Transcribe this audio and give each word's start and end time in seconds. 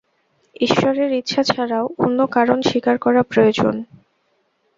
ঈশ্বরের 0.61 1.11
ইচ্ছা 1.11 1.41
ছাড়াও 1.43 1.85
অন্য 1.97 2.19
কারণ 2.27 2.57
স্বীকার 2.61 2.95
করা 2.97 3.21
প্রয়োজন। 3.23 3.75